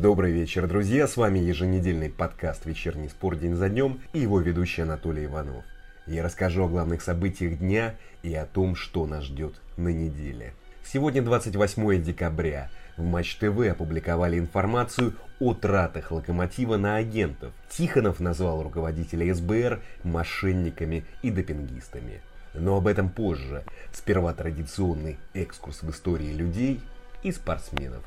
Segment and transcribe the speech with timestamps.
[0.00, 1.08] Добрый вечер, друзья!
[1.08, 5.64] С вами еженедельный подкаст «Вечерний спор день за днем» и его ведущий Анатолий Иванов.
[6.06, 10.54] Я расскажу о главных событиях дня и о том, что нас ждет на неделе.
[10.84, 12.70] Сегодня 28 декабря.
[12.96, 17.52] В Матч ТВ опубликовали информацию о тратах Локомотива на агентов.
[17.68, 22.20] Тихонов назвал руководителя СБР мошенниками и допингистами.
[22.54, 23.64] Но об этом позже.
[23.92, 26.80] Сперва традиционный экскурс в истории людей
[27.24, 28.04] и спортсменов.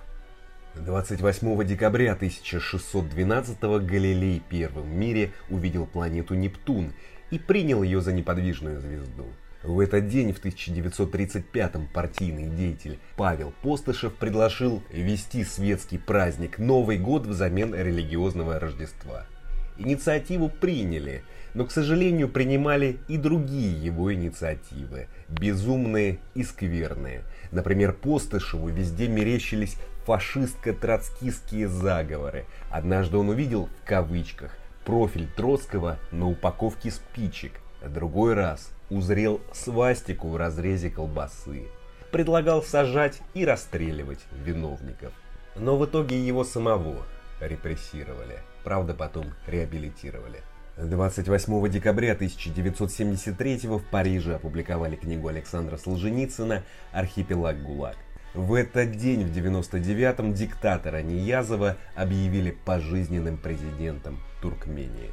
[0.75, 6.93] 28 декабря 1612 Галилей первым в мире увидел планету Нептун
[7.29, 9.25] и принял ее за неподвижную звезду.
[9.63, 17.27] В этот день, в 1935-м, партийный деятель Павел Постышев предложил ввести светский праздник Новый год
[17.27, 19.25] взамен религиозного Рождества.
[19.77, 27.24] Инициативу приняли, но, к сожалению, принимали и другие его инициативы, безумные и скверные.
[27.51, 32.45] Например, Постышеву везде мерещились фашистско-троцкистские заговоры.
[32.69, 37.53] Однажды он увидел, в кавычках, профиль Троцкого на упаковке спичек,
[37.85, 41.67] другой раз узрел свастику в разрезе колбасы.
[42.11, 45.13] Предлагал сажать и расстреливать виновников.
[45.55, 47.03] Но в итоге его самого
[47.39, 48.39] репрессировали.
[48.63, 50.41] Правда, потом реабилитировали.
[50.77, 57.97] 28 декабря 1973 в Париже опубликовали книгу Александра Солженицына «Архипелаг ГУЛАГ».
[58.33, 65.11] В этот день, в 99-м, диктатора Ниязова объявили пожизненным президентом Туркмении.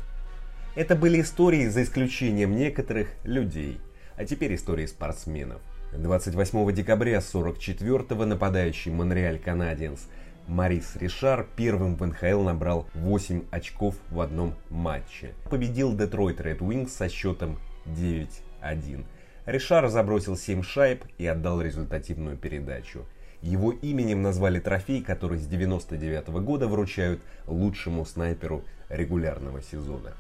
[0.77, 3.81] Это были истории за исключением некоторых людей,
[4.17, 5.61] а теперь истории спортсменов.
[5.93, 10.07] 28 декабря 44-го нападающий Монреаль Канадиенс
[10.47, 15.35] Марис Ришар первым в НХЛ набрал 8 очков в одном матче.
[15.51, 19.05] Победил Детройт Ред Wings со счетом 9-1.
[19.49, 23.07] Ришар забросил 7 шайб и отдал результативную передачу.
[23.41, 30.13] Его именем назвали трофей, который с 99 -го года вручают лучшему снайперу регулярного сезона.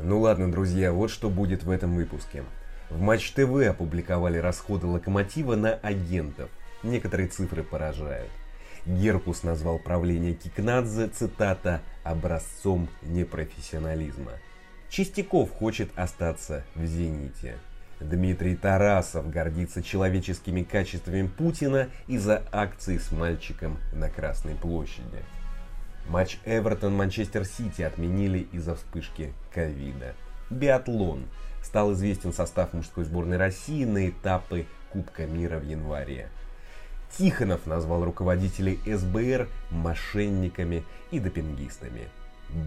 [0.00, 2.44] Ну ладно, друзья, вот что будет в этом выпуске.
[2.88, 6.48] В Матч ТВ опубликовали расходы Локомотива на агентов.
[6.84, 8.30] Некоторые цифры поражают.
[8.86, 14.34] Геркус назвал правление Кикнадзе, цитата, образцом непрофессионализма.
[14.88, 17.56] Чистяков хочет остаться в «Зените».
[18.00, 25.24] Дмитрий Тарасов гордится человеческими качествами Путина из-за акции с мальчиком на Красной площади.
[26.08, 30.14] Матч Эвертон-Манчестер Сити отменили из-за вспышки ковида.
[30.48, 31.24] Биатлон.
[31.62, 36.30] Стал известен состав мужской сборной России на этапы Кубка мира в январе.
[37.16, 42.08] Тихонов назвал руководителей СБР мошенниками и допингистами.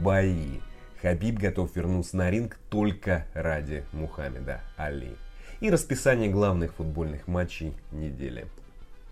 [0.04, 0.60] Бои.
[1.02, 5.16] Хабиб готов вернуться на ринг только ради Мухаммеда Али.
[5.60, 8.46] И расписание главных футбольных матчей недели.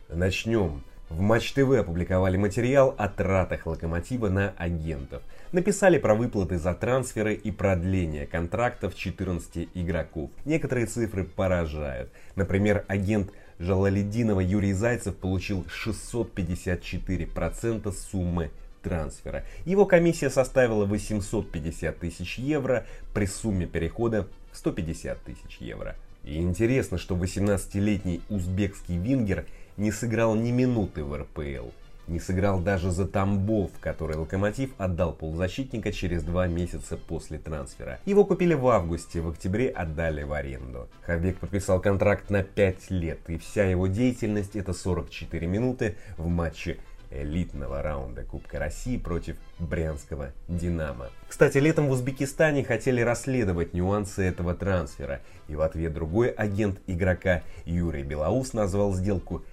[0.08, 0.84] Начнем.
[1.10, 5.24] В Матч ТВ опубликовали материал о тратах Локомотива на агентов.
[5.52, 10.30] Написали про выплаты за трансферы и продление контрактов 14 игроков.
[10.46, 12.12] Некоторые цифры поражают.
[12.36, 18.52] Например, агент Жалалединова Юрий Зайцев получил 654% суммы
[18.82, 19.44] трансфера.
[19.66, 25.96] Его комиссия составила 850 тысяч евро при сумме перехода 150 тысяч евро.
[26.24, 29.46] И интересно, что 18-летний узбекский вингер
[29.78, 31.70] не сыграл ни минуты в РПЛ.
[32.10, 38.00] Не сыграл даже за Тамбов, который Локомотив отдал полузащитника через два месяца после трансфера.
[38.04, 40.90] Его купили в августе, в октябре отдали в аренду.
[41.04, 46.80] Хабек подписал контракт на 5 лет, и вся его деятельность это 44 минуты в матче
[47.12, 51.10] элитного раунда Кубка России против брянского «Динамо».
[51.28, 57.44] Кстати, летом в Узбекистане хотели расследовать нюансы этого трансфера, и в ответ другой агент игрока
[57.66, 59.44] Юрий Белоус назвал сделку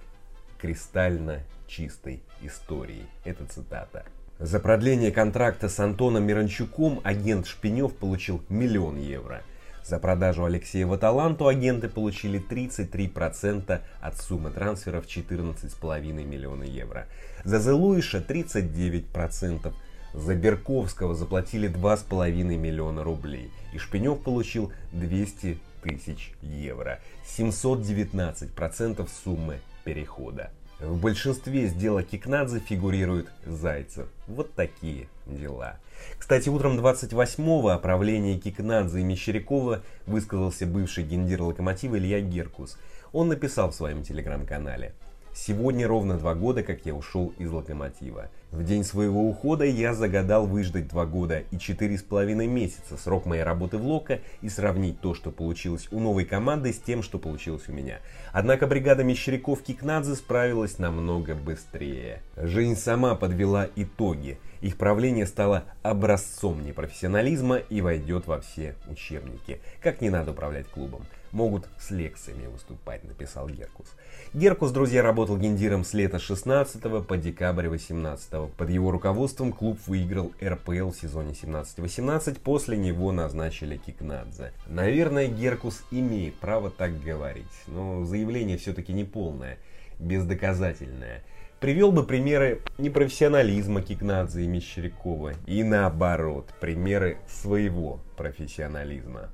[0.59, 3.05] «кристально чистой историей».
[3.23, 4.05] Это цитата.
[4.39, 9.41] За продление контракта с Антоном Миранчуком агент Шпинев получил миллион евро–
[9.87, 17.07] за продажу Алексея Ваталанту агенты получили 33% от суммы трансфера в 14,5 миллиона евро.
[17.45, 19.73] За Зелуиша 39%.
[20.13, 23.49] За Берковского заплатили 2,5 миллиона рублей.
[23.73, 26.99] И Шпинев получил 200 тысяч евро.
[27.25, 30.51] 719% суммы перехода.
[30.79, 34.07] В большинстве сделок Кикнадзе фигурирует Зайцев.
[34.27, 35.79] Вот такие дела.
[36.19, 42.77] Кстати, утром 28-го о правлении Кикнадзе и Мещерякова высказался бывший гендир Локомотива Илья Геркус.
[43.11, 44.93] Он написал в своем телеграм-канале.
[45.33, 48.29] Сегодня ровно два года, как я ушел из Локомотива.
[48.51, 53.25] В день своего ухода я загадал выждать два года и четыре с половиной месяца срок
[53.25, 57.19] моей работы в Локо и сравнить то, что получилось у новой команды с тем, что
[57.19, 57.99] получилось у меня.
[58.31, 62.21] Однако бригада Мещеряков Кикнадзе справилась намного быстрее.
[62.37, 64.39] Жизнь сама подвела итоги.
[64.61, 69.59] Их правление стало образцом непрофессионализма и войдет во все учебники.
[69.81, 73.87] Как не надо управлять клубом могут с лекциями выступать, написал Геркус.
[74.33, 78.33] Геркус, друзья, работал гендиром с лета 16 по декабрь 18.
[78.45, 84.53] Под его руководством клуб выиграл РПЛ в сезоне 17-18, после него назначили Кикнадзе.
[84.67, 89.57] Наверное, Геркус имеет право так говорить, но заявление все-таки не полное,
[89.99, 91.23] бездоказательное.
[91.59, 99.29] Привел бы примеры непрофессионализма Кикнадзе и Мещерякова и наоборот, примеры своего профессионализма.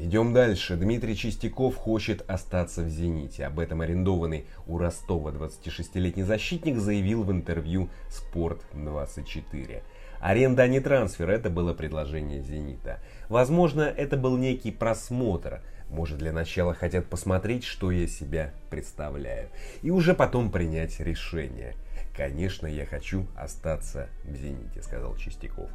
[0.00, 0.76] Идем дальше.
[0.76, 3.44] Дмитрий Чистяков хочет остаться в «Зените».
[3.44, 9.82] Об этом арендованный у Ростова 26-летний защитник заявил в интервью «Спорт-24».
[10.20, 13.00] Аренда, а не трансфер– это было предложение «Зенита».
[13.28, 15.62] Возможно, это был некий просмотр.
[15.90, 19.48] Может, для начала хотят посмотреть, что я себя представляю.
[19.82, 21.74] И уже потом принять решение.
[22.16, 25.68] Конечно, я хочу остаться в «Зените», сказал Чистяков.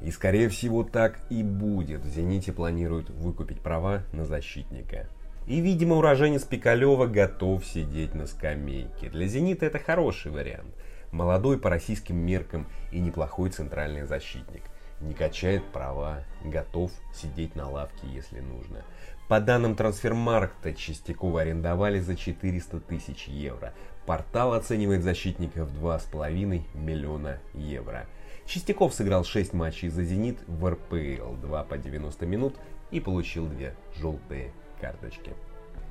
[0.00, 2.02] И скорее всего так и будет.
[2.02, 5.08] В «Зените» планируют выкупить права на защитника.
[5.46, 9.08] И, видимо, уроженец Пикалева готов сидеть на скамейке.
[9.08, 10.74] Для «Зенита» это хороший вариант.
[11.12, 14.62] Молодой по российским меркам и неплохой центральный защитник.
[15.00, 18.82] Не качает права, готов сидеть на лавке, если нужно.
[19.28, 23.72] По данным трансфермаркта, Чистякова арендовали за 400 тысяч евро.
[24.06, 28.06] Портал оценивает защитника в 2,5 миллиона евро.
[28.46, 32.54] Чистяков сыграл 6 матчей за «Зенит» в РПЛ, 2 по 90 минут
[32.90, 35.32] и получил 2 желтые карточки.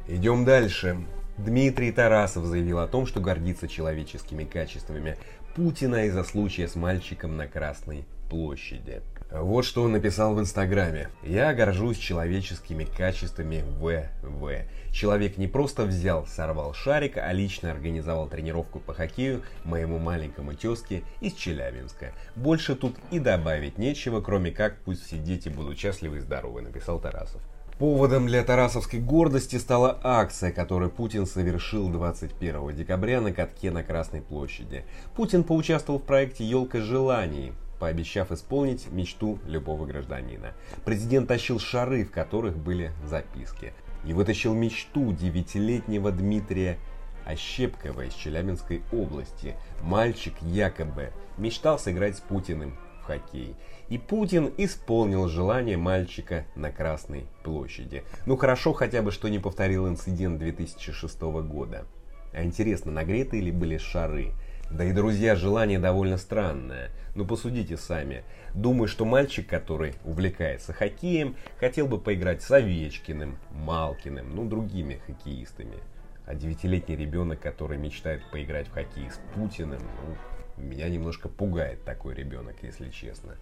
[0.07, 0.97] Идем дальше.
[1.37, 5.17] Дмитрий Тарасов заявил о том, что гордится человеческими качествами
[5.55, 9.01] Путина из-за случая с мальчиком на Красной площади.
[9.31, 11.09] Вот что он написал в Инстаграме.
[11.23, 14.65] «Я горжусь человеческими качествами ВВ.
[14.91, 21.03] Человек не просто взял, сорвал шарик, а лично организовал тренировку по хоккею моему маленькому тезке
[21.21, 22.13] из Челябинска.
[22.35, 26.99] Больше тут и добавить нечего, кроме как пусть все дети будут счастливы и здоровы», написал
[26.99, 27.41] Тарасов.
[27.79, 34.21] Поводом для тарасовской гордости стала акция, которую Путин совершил 21 декабря на катке на Красной
[34.21, 34.85] площади.
[35.13, 40.53] Путин поучаствовал в проекте «Елка желаний», пообещав исполнить мечту любого гражданина.
[40.83, 43.73] Президент тащил шары, в которых были записки.
[44.05, 46.77] И вытащил мечту девятилетнего Дмитрия
[47.25, 49.55] Ощепкова из Челябинской области.
[49.81, 53.55] Мальчик якобы мечтал сыграть с Путиным в хоккей.
[53.89, 58.03] И Путин исполнил желание мальчика на Красной площади.
[58.25, 61.85] Ну хорошо хотя бы, что не повторил инцидент 2006 года.
[62.33, 64.33] А интересно, нагретые ли были шары?
[64.71, 66.89] Да и, друзья, желание довольно странное.
[67.13, 68.23] Ну посудите сами.
[68.53, 75.77] Думаю, что мальчик, который увлекается хоккеем, хотел бы поиграть с Овечкиным, Малкиным, ну другими хоккеистами.
[76.25, 80.15] А девятилетний ребенок, который мечтает поиграть в хоккей с Путиным, ну,
[80.61, 83.35] меня немножко пугает такой ребенок, если честно.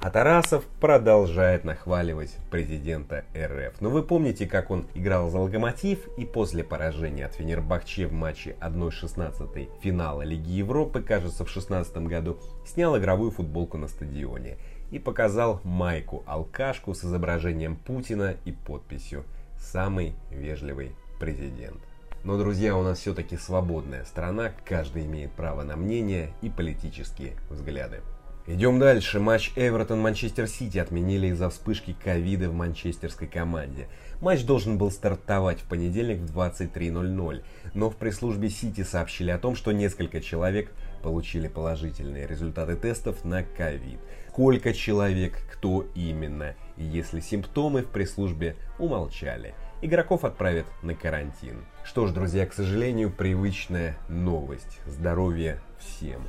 [0.00, 3.80] А Тарасов продолжает нахваливать президента РФ.
[3.80, 8.56] Но вы помните, как он играл за Локомотив и после поражения от Фенербахче в матче
[8.60, 14.56] 1-16 финала Лиги Европы, кажется, в 16 году, снял игровую футболку на стадионе
[14.92, 19.24] и показал майку-алкашку с изображением Путина и подписью
[19.58, 21.87] «Самый вежливый президент».
[22.24, 28.02] Но, друзья, у нас все-таки свободная страна, каждый имеет право на мнение и политические взгляды.
[28.46, 29.20] Идем дальше.
[29.20, 33.88] Матч Эвертон-Манчестер Сити отменили из-за вспышки ковида в манчестерской команде.
[34.22, 39.54] Матч должен был стартовать в понедельник в 23.00, но в пресс-службе Сити сообщили о том,
[39.54, 44.00] что несколько человек получили положительные результаты тестов на ковид.
[44.30, 49.54] Сколько человек, кто именно, и если симптомы в пресс-службе умолчали.
[49.82, 51.64] Игроков отправят на карантин.
[51.88, 54.78] Что ж, друзья, к сожалению, привычная новость.
[54.84, 56.20] Здоровья всем.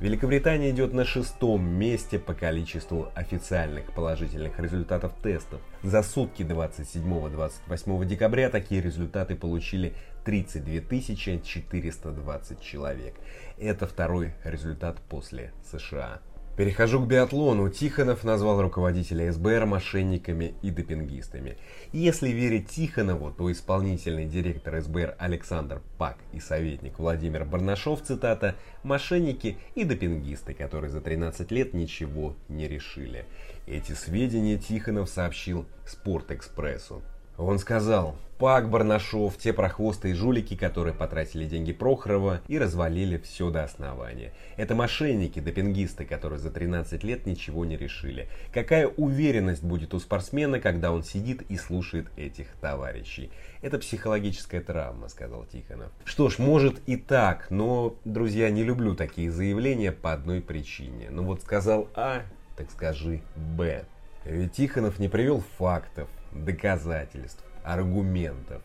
[0.00, 5.60] Великобритания идет на шестом месте по количеству официальных положительных результатов тестов.
[5.84, 9.94] За сутки 27-28 декабря такие результаты получили
[10.24, 10.80] 32
[11.44, 13.14] 420 человек.
[13.58, 16.18] Это второй результат после США.
[16.56, 17.68] Перехожу к биатлону.
[17.68, 21.58] Тихонов назвал руководителя СБР мошенниками и допингистами.
[21.92, 29.58] Если верить Тихонову, то исполнительный директор СБР Александр Пак и советник Владимир Барнашов, цитата, «мошенники
[29.74, 33.26] и допингисты, которые за 13 лет ничего не решили».
[33.66, 37.02] Эти сведения Тихонов сообщил Спортэкспрессу.
[37.38, 43.50] Он сказал, Пак, Барнашов, те прохвосты и жулики, которые потратили деньги Прохорова и развалили все
[43.50, 44.34] до основания.
[44.58, 48.28] Это мошенники, допингисты, которые за 13 лет ничего не решили.
[48.52, 53.30] Какая уверенность будет у спортсмена, когда он сидит и слушает этих товарищей?
[53.62, 55.90] Это психологическая травма, сказал Тихонов.
[56.04, 61.08] Что ж, может и так, но, друзья, не люблю такие заявления по одной причине.
[61.10, 62.20] Ну вот сказал А,
[62.54, 63.86] так скажи Б.
[64.26, 66.08] Ведь Тихонов не привел фактов,
[66.44, 68.62] доказательств, аргументов.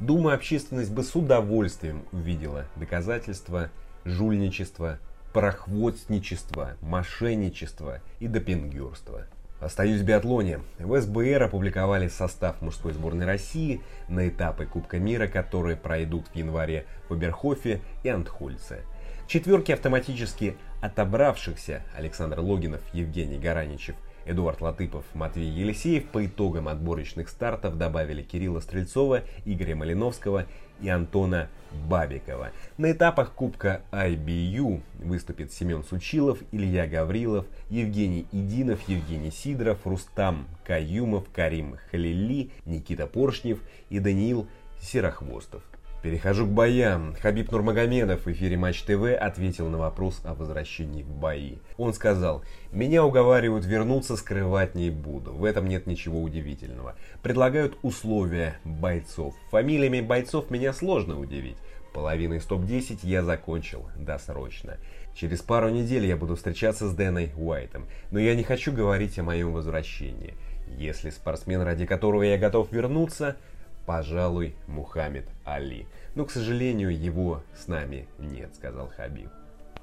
[0.00, 3.70] Думаю, общественность бы с удовольствием увидела доказательства
[4.04, 4.98] жульничества,
[5.32, 9.26] прохвостничества, мошенничества и допингерства.
[9.60, 10.60] Остаюсь в биатлоне.
[10.80, 16.84] В СБР опубликовали состав мужской сборной России на этапы Кубка мира, которые пройдут в январе
[17.08, 18.80] в Оберхофе и Антхольце.
[19.28, 27.76] Четверки автоматически отобравшихся Александр Логинов, Евгений Гараничев– Эдуард Латыпов, Матвей Елисеев по итогам отборочных стартов
[27.76, 30.46] добавили Кирилла Стрельцова, Игоря Малиновского
[30.80, 31.48] и Антона
[31.88, 32.50] Бабикова.
[32.78, 41.24] На этапах Кубка IBU выступит Семен Сучилов, Илья Гаврилов, Евгений Идинов, Евгений Сидоров, Рустам Каюмов,
[41.32, 43.58] Карим Халили, Никита Поршнев
[43.90, 44.46] и Даниил
[44.80, 45.62] Серохвостов.
[46.02, 47.14] Перехожу к боям.
[47.22, 51.58] Хабиб Нурмагомедов в эфире Матч ТВ ответил на вопрос о возвращении в бои.
[51.76, 52.42] Он сказал,
[52.72, 55.32] «Меня уговаривают вернуться, скрывать не буду.
[55.32, 56.96] В этом нет ничего удивительного.
[57.22, 59.36] Предлагают условия бойцов.
[59.52, 61.56] Фамилиями бойцов меня сложно удивить.
[61.94, 64.78] Половиной стоп-10 я закончил досрочно.
[65.14, 69.22] Через пару недель я буду встречаться с Дэной Уайтом, но я не хочу говорить о
[69.22, 70.34] моем возвращении.
[70.66, 73.36] Если спортсмен, ради которого я готов вернуться–
[73.86, 75.86] пожалуй, Мухаммед Али.
[76.14, 79.30] Но, к сожалению, его с нами нет, сказал Хабиб.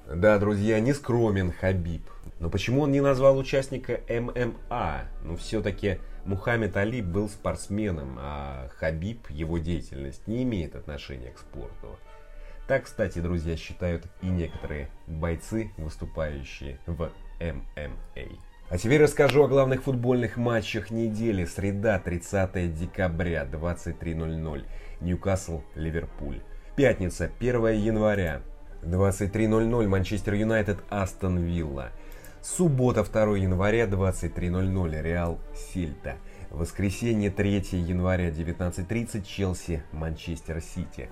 [0.07, 2.01] Да, друзья, не скромен Хабиб.
[2.39, 5.01] Но почему он не назвал участника ММА?
[5.23, 11.97] Ну, все-таки Мухаммед Али был спортсменом, а Хабиб, его деятельность, не имеет отношения к спорту.
[12.67, 18.48] Так, кстати, друзья, считают и некоторые бойцы, выступающие в ММА.
[18.69, 21.43] А теперь расскажу о главных футбольных матчах недели.
[21.45, 24.63] Среда, 30 декабря, 23.00.
[25.01, 26.41] Ньюкасл, Ливерпуль.
[26.75, 28.43] Пятница, 1 января,
[28.83, 29.87] 23.00.
[29.87, 31.89] Манчестер Юнайтед, Астон Вилла.
[32.43, 35.01] Суббота, 2 января, 23.00.
[35.01, 36.17] Реал, Сильта.
[36.51, 39.25] Воскресенье, 3 января, 19.30.
[39.25, 41.09] Челси, Манчестер Сити.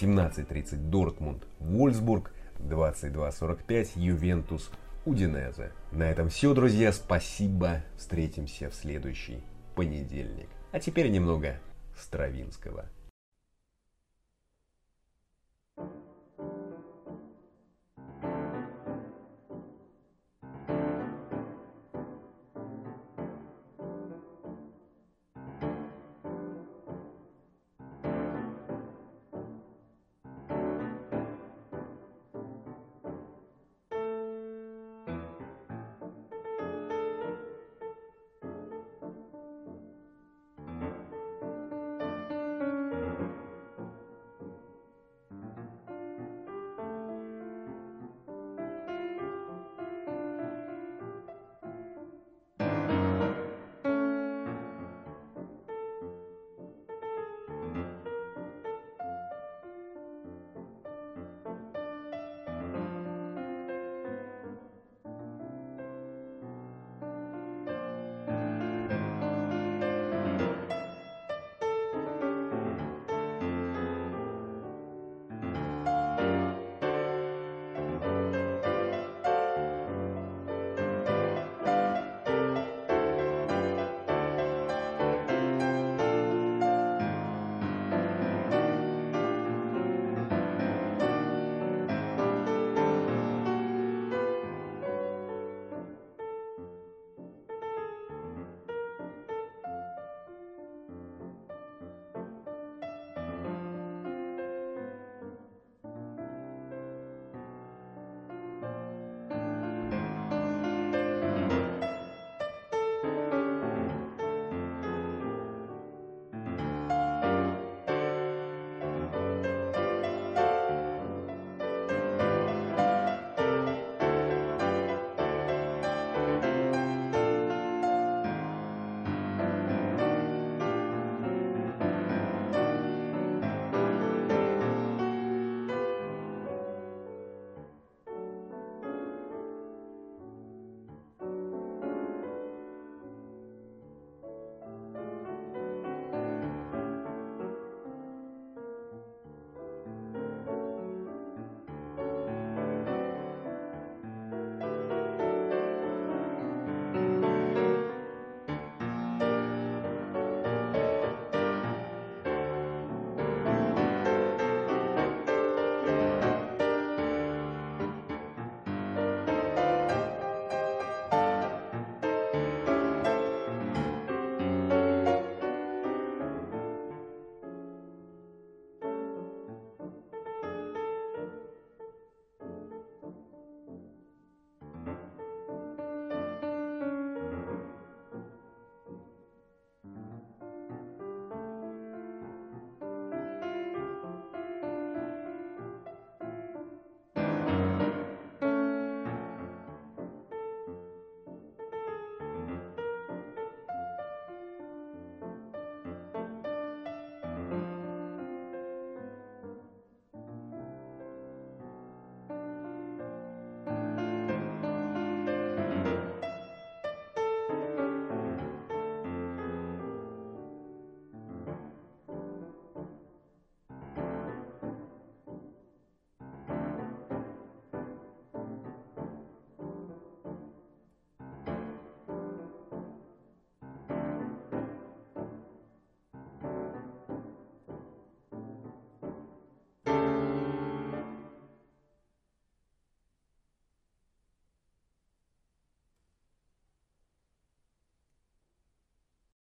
[0.00, 0.76] 17.30.
[0.88, 2.32] Дортмунд, Вольсбург.
[2.60, 3.90] 22.45.
[3.96, 4.70] Ювентус,
[5.04, 5.72] Удинезе.
[5.92, 6.92] На этом все, друзья.
[6.92, 7.84] Спасибо.
[7.96, 9.44] Встретимся в следующий
[9.74, 10.48] понедельник.
[10.72, 11.60] А теперь немного
[11.96, 12.86] Стравинского.